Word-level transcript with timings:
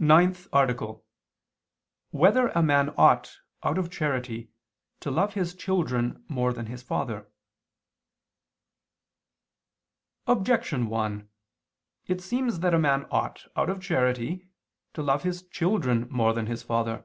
_______________________NINTH 0.06 0.46
ARTICLE 0.52 0.86
[II 0.86 0.96
II, 0.98 1.02
Q. 1.02 1.02
26, 2.12 2.14
Art. 2.14 2.14
9] 2.14 2.20
Whether 2.20 2.48
a 2.56 2.62
Man 2.62 2.94
Ought, 2.96 3.38
Out 3.64 3.76
of 3.76 3.90
Charity, 3.90 4.52
to 5.00 5.10
Love 5.10 5.34
His 5.34 5.56
Children 5.56 6.24
More 6.28 6.52
Than 6.52 6.66
His 6.66 6.84
Father? 6.84 7.28
Objection 10.28 10.86
1: 10.86 11.28
It 12.06 12.20
seems 12.20 12.60
that 12.60 12.72
a 12.72 12.78
man 12.78 13.06
ought, 13.10 13.46
out 13.56 13.68
of 13.68 13.82
charity, 13.82 14.46
to 14.94 15.02
love 15.02 15.24
his 15.24 15.42
children 15.48 16.06
more 16.08 16.32
than 16.32 16.46
his 16.46 16.62
father. 16.62 17.04